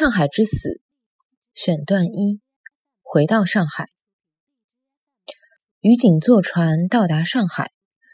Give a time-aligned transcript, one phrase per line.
[0.00, 0.80] 上海之死
[1.52, 2.40] 选段一：
[3.02, 3.90] 回到上海。
[5.80, 7.70] 于景坐船到达上海，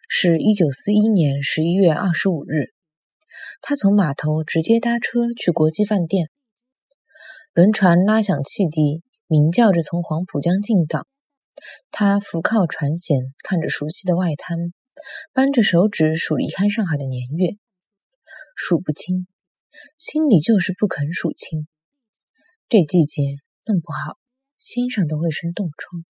[0.08, 2.74] 是一九四一年十一月二十五日。
[3.60, 6.28] 他从码头直接搭车去国际饭店。
[7.52, 11.06] 轮船拉响汽笛，鸣叫着从黄浦江进港。
[11.92, 14.58] 他伏靠船舷，看着熟悉的外滩，
[15.32, 17.50] 扳着手指数离开上海的年月，
[18.56, 19.28] 数不清。
[19.96, 21.68] 心里就是不肯数清。
[22.68, 23.22] 这季节
[23.68, 24.18] 弄不好，
[24.58, 26.04] 心上都会生冻疮。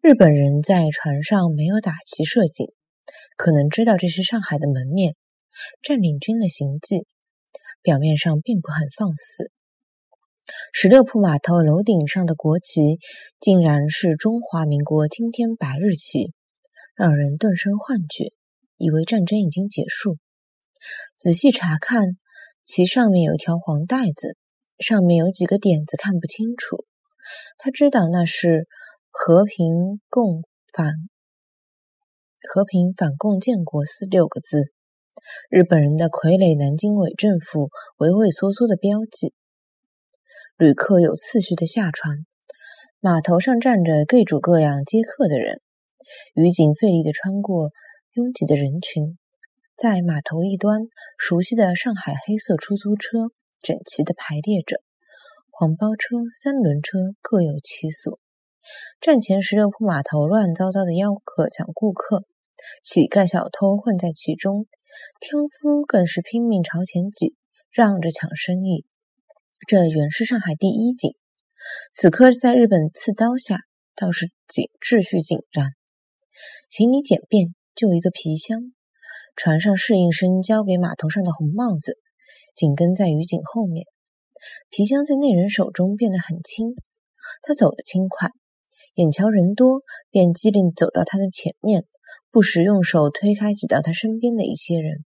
[0.00, 2.68] 日本人在船上没有打旗射警，
[3.36, 5.16] 可能知道这是上海的门面，
[5.82, 7.04] 占领军的行迹，
[7.82, 9.50] 表面上并不很放肆。
[10.72, 13.00] 十六铺码头楼顶上的国旗，
[13.40, 16.32] 竟然是中华民国青天白日旗，
[16.94, 18.32] 让人顿生幻觉，
[18.76, 20.16] 以为战争已经结束。
[21.16, 22.16] 仔细查看。
[22.66, 24.38] 其上面有一条黄带子，
[24.78, 26.84] 上面有几个点子看不清楚。
[27.58, 28.68] 他知道那是
[29.10, 30.92] “和平共反
[32.42, 34.72] 和平反共建国”四六个字，
[35.48, 39.32] 日本人的傀儡南京伪政府畏畏缩缩的标记。
[40.56, 42.18] 旅客有次序的下船，
[43.00, 45.60] 码头上站着各种各样接客的人，
[46.34, 47.70] 渔警费力地穿过
[48.12, 49.18] 拥挤的人群。
[49.76, 50.82] 在码头一端，
[51.18, 53.30] 熟悉的上海黑色出租车
[53.64, 54.82] 整齐地排列着，
[55.50, 58.20] 黄包车、三轮车各有其所。
[59.00, 62.24] 站前十六铺码头乱糟糟的吆喝抢顾客，
[62.82, 64.66] 乞丐小偷混在其中，
[65.18, 67.36] 挑夫更是拼命朝前挤，
[67.70, 68.84] 让着抢生意。
[69.66, 71.14] 这原是上海第一景，
[71.90, 73.60] 此刻在日本刺刀下，
[73.96, 75.70] 倒是紧秩序井然。
[76.68, 78.74] 行李简便，就一个皮箱。
[79.36, 81.98] 船上侍应生交给码头上的红帽子，
[82.54, 83.86] 紧跟在于景后面。
[84.70, 86.74] 皮箱在那人手中变得很轻，
[87.42, 88.28] 他走得轻快，
[88.94, 91.86] 眼瞧人多，便机灵走到他的前面，
[92.30, 95.04] 不时用手推开挤到他身边的一些人。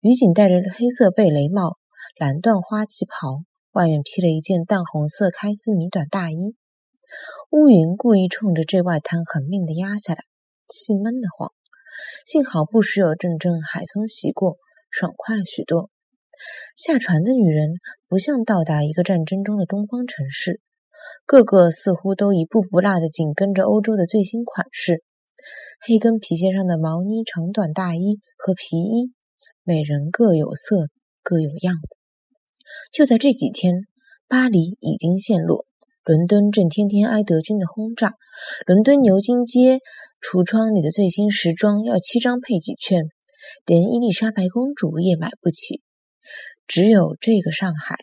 [0.00, 1.78] 于景戴着黑色贝雷帽、
[2.18, 6.56] 蓝缎花旗袍，外面披了一件淡红色开司米短大衣。
[7.50, 10.24] 乌云故意冲着这外滩狠命地压下来，
[10.66, 11.52] 气闷得慌。
[12.26, 14.56] 幸好不时有阵阵海风袭过，
[14.90, 15.91] 爽快了许多。
[16.76, 17.70] 下船的女人
[18.08, 20.60] 不像到达一个战争中的东方城市，
[21.26, 25.02] 个个似乎都一步不落地紧跟着欧洲的最新款式：
[25.86, 29.12] 黑跟皮鞋上的毛呢长短大衣和皮衣，
[29.64, 30.88] 每人各有色，
[31.22, 31.76] 各有样。
[32.92, 33.82] 就在这几天，
[34.28, 35.66] 巴黎已经陷落。
[36.04, 38.14] 伦敦正天天挨德军的轰炸，
[38.66, 39.78] 伦敦牛津街
[40.20, 43.04] 橱窗里的最新时装要七张配几券，
[43.66, 45.80] 连伊丽莎白公主也买不起。
[46.72, 47.96] 只有这个上海，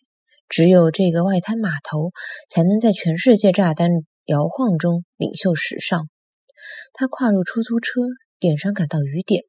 [0.48, 2.12] 只有这个外滩码头，
[2.48, 3.90] 才能在全世界炸弹
[4.26, 6.08] 摇晃中领袖时尚。
[6.94, 7.94] 他跨入出租车，
[8.38, 9.46] 脸上感到雨点，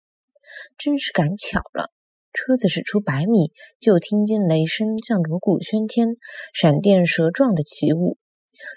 [0.79, 1.91] 真是赶巧了。
[2.33, 6.17] 车子驶出百米，就听见雷声像锣鼓喧天，
[6.55, 8.17] 闪电蛇状的起舞。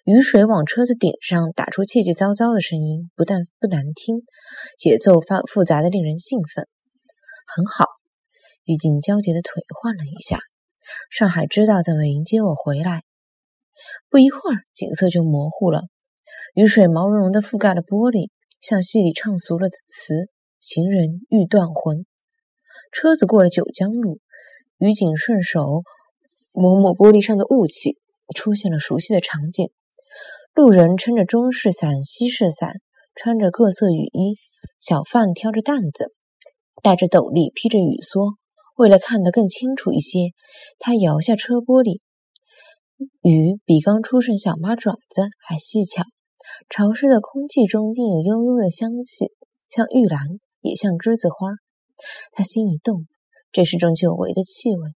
[0.03, 4.17] 雨水往车子顶上打出切切糟糟的声音，不但不难听，
[4.77, 6.67] 节奏发复杂的令人兴奋。
[7.47, 7.85] 很好，
[8.65, 10.39] 于景交叠的腿换了一下。
[11.09, 13.03] 上海知道怎么迎接我回来。
[14.09, 15.83] 不一会儿，景色就模糊了，
[16.55, 18.29] 雨水毛茸茸的覆盖了玻璃，
[18.61, 20.29] 像戏里唱俗了的词
[20.61, 22.05] ：“行人欲断魂。”
[22.91, 24.19] 车子过了九江路，
[24.77, 25.83] 雨景顺手
[26.51, 27.99] 抹抹玻璃上的雾气。
[28.33, 29.69] 出现了熟悉的场景：
[30.53, 32.79] 路人撑着中式伞、西式伞，
[33.15, 34.35] 穿着各色雨衣；
[34.79, 36.13] 小贩挑着担子，
[36.81, 38.33] 戴着斗笠，披着雨蓑。
[38.75, 40.31] 为了看得更清楚一些，
[40.79, 41.99] 他摇下车玻璃，
[43.21, 46.03] 雨比刚出生小马爪子还细巧。
[46.69, 49.31] 潮湿的空气中竟有悠悠的香气，
[49.69, 50.19] 像玉兰，
[50.61, 51.49] 也像栀子花。
[52.31, 53.05] 他心一动，
[53.51, 54.89] 这是种久违的气味。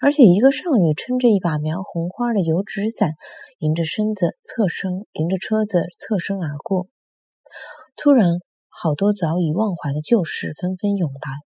[0.00, 3.12] 而且，一个少女撑着一把描红花的油纸伞，
[3.58, 6.86] 迎着身子侧身，迎着车子侧身而过。
[7.96, 11.45] 突然，好多早已忘怀的旧事纷纷涌来。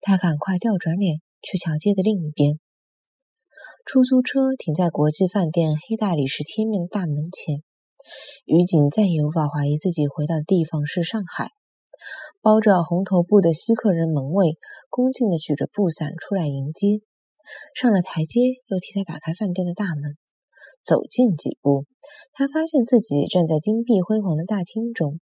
[0.00, 2.58] 他赶快调转脸去桥街的另一边。
[3.84, 7.62] 出租车停在国际饭店黑大理石贴面的大门前。
[8.44, 11.50] 于景再也无法怀疑自己回到的地方是上海。
[12.40, 14.56] 包着红头布的西客人门卫
[14.88, 17.00] 恭敬地举着布伞出来迎接。
[17.74, 20.16] 上了台阶，又替他打开饭店的大门。
[20.82, 21.84] 走近几步，
[22.32, 25.20] 他发现自己站在金碧辉煌的大厅中。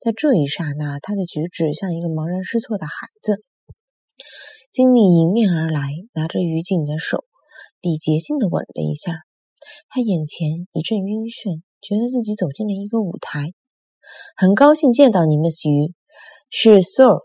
[0.00, 3.44] 在这一刹那，他的举止像一个茫然失措的孩子。
[4.72, 7.24] 经理迎面而来，拿着于景的手，
[7.80, 9.12] 礼节性的吻了一下。
[9.88, 13.52] 他眼前一阵晕眩，觉得自己走进了一个舞台。
[14.36, 15.94] 很高兴见到你，Miss 鱼，
[16.48, 17.20] 是 Sir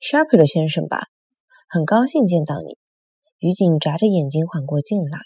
[0.00, 1.06] Sharper 先生吧？
[1.68, 2.76] 很高兴见到你。
[3.38, 5.20] 于景眨着眼睛缓过劲来，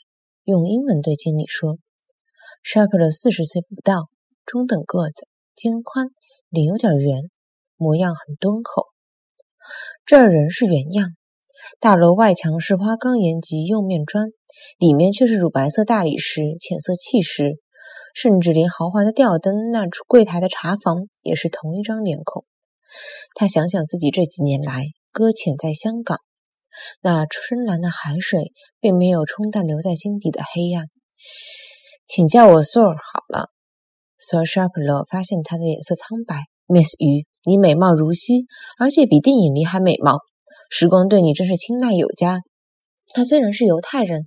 [0.45, 1.79] 用英文对经理说
[2.65, 4.09] ：“Sharper 四十岁不到，
[4.45, 6.09] 中等个子，肩宽，
[6.49, 7.31] 脸有点圆，
[7.77, 8.87] 模样很敦厚。
[10.11, 11.11] 这儿仍是原样。
[11.79, 14.27] 大楼外墙是花岗岩及釉面砖，
[14.77, 17.61] 里面却是乳白色大理石、浅色砌石，
[18.13, 22.45] 甚至连豪华的吊灯、那处柜台的茶房也是同一张脸孔。
[23.37, 26.19] 他想想自己这几年来搁浅在香港。”
[27.03, 30.87] 那深蓝的海水并没有冲淡留在心底的黑暗。
[32.09, 33.51] 请叫我 Sir 好了。
[34.19, 36.47] Sir Sharper 发现他的脸色苍白。
[36.67, 38.47] Miss 鱼，你美貌如昔，
[38.79, 40.19] 而且比电影里还美貌。
[40.71, 42.41] 时光对你真是青睐有加。
[43.15, 44.25] 他虽然是犹太人，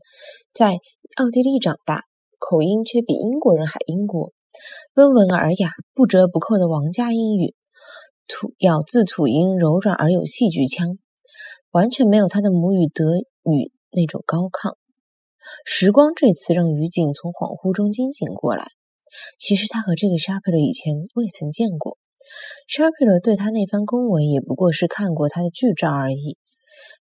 [0.54, 0.78] 在
[1.16, 2.02] 奥地利长大，
[2.40, 4.32] 口音却比英国人还英国，
[4.96, 7.56] 温文尔雅、不折不扣的王家英语，
[8.28, 10.98] 吐咬字吐音柔软而有戏剧腔。
[11.72, 14.76] 完全没有他的母语德语那种高亢。
[15.66, 18.66] 时光这次让于景从恍惚中惊醒过来。
[19.40, 21.98] 其实他和这个 Sharper 以前未曾见过
[22.68, 26.38] ，Sharper 对他那番恭维也不过是看过他的剧照而已。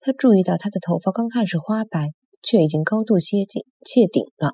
[0.02, 2.10] 他注意到他的头发刚开始花白，
[2.42, 4.54] 却已经高度接近谢顶了。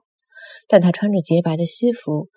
[0.68, 2.30] 但他穿着洁白的西服，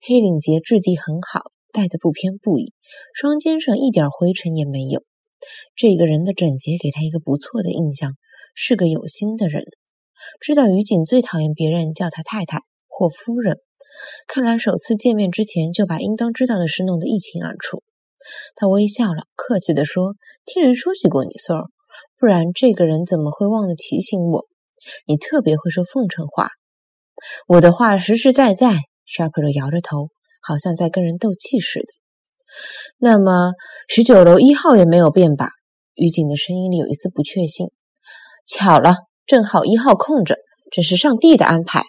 [0.00, 1.42] 黑领结质地很好，
[1.72, 2.72] 戴得不偏不倚，
[3.14, 5.02] 双肩上一点灰尘也没有。
[5.74, 8.12] 这个人的整洁给他一个不错的印象，
[8.54, 9.64] 是个有心的人。
[10.40, 13.58] 知道于景最讨厌别人叫他太太或夫人，
[14.26, 17.82] 看来首次见面之前就把应当知道的事弄得一清二楚。
[18.54, 20.14] 他微笑了，客气地说
[20.46, 21.64] ：“听人说起过你，Sir，
[22.18, 24.46] 不然这个人怎么会忘了提醒我？
[25.06, 26.48] 你特别会说奉承话。
[27.46, 30.08] 我的话实实在在。” Sharper 摇着头，
[30.40, 31.86] 好像在跟人斗气似的。
[32.96, 33.52] 那么
[33.88, 35.50] 十九楼一号也没有变吧？
[35.94, 37.66] 于景的声音里有一丝不确信。
[38.46, 38.94] 巧了，
[39.26, 40.36] 正好一号空着，
[40.70, 41.82] 这是上帝的安排。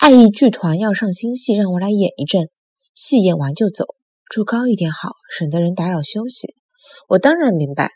[0.00, 2.48] 爱意剧团要上新戏，让我来演一阵，
[2.94, 3.84] 戏演完就走，
[4.30, 6.54] 住高一点好，省得人打扰休息。
[7.06, 7.90] 我当然明白。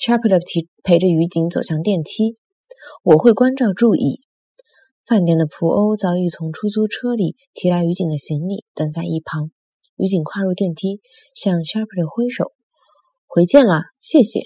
[0.00, 2.34] Sharper 提陪着于景走向电梯，
[3.04, 4.22] 我会关照注意。
[5.06, 9.52] 饭店的仆欧早已从出租车里提来于景的行李，等在一旁。
[9.94, 11.00] 于景跨入电梯，
[11.32, 12.50] 向 Sharper 挥手
[13.28, 14.40] ：“回见了，谢谢。”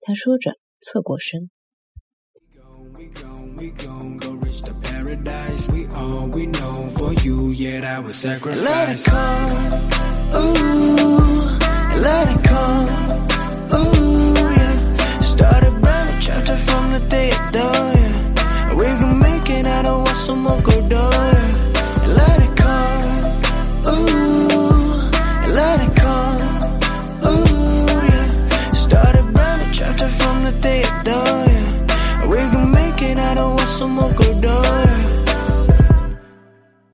[0.00, 1.50] 他说着，侧过身。
[5.58, 5.70] sacrifice.
[5.70, 8.62] We all we know for you, yet I would sacrifice.
[8.62, 9.52] Let it come,
[10.36, 11.58] ooh,
[12.00, 12.86] let it come,
[13.74, 15.18] ooh, yeah.
[15.18, 17.93] Started brand new chapter from the day I thought.